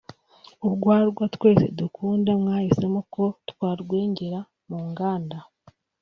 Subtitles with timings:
[0.65, 4.39] urwagwa twese dukunda mwahisemo ko twarwengera
[4.69, 5.37] mu nganda